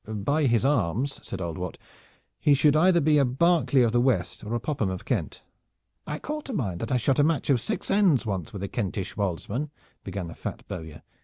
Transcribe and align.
"By 0.07 0.47
his 0.47 0.65
arms," 0.65 1.19
said 1.21 1.41
old 1.41 1.59
Wat, 1.59 1.77
"he 2.39 2.55
should 2.55 2.75
either 2.75 2.99
be 2.99 3.19
a 3.19 3.23
Berkeley 3.23 3.83
of 3.83 3.91
the 3.91 4.01
West 4.01 4.43
or 4.43 4.55
a 4.55 4.59
Popham 4.59 4.89
of 4.89 5.05
Kent." 5.05 5.43
"I 6.07 6.17
call 6.17 6.41
to 6.41 6.53
mind 6.53 6.79
that 6.79 6.91
I 6.91 6.97
shot 6.97 7.19
a 7.19 7.23
match 7.23 7.51
of 7.51 7.61
six 7.61 7.91
ends 7.91 8.25
once 8.25 8.51
with 8.51 8.63
a 8.63 8.67
Kentish 8.67 9.15
woldsman" 9.15 9.69
began 10.03 10.27
the 10.27 10.33
fat 10.33 10.67
Bowyer. 10.67 11.03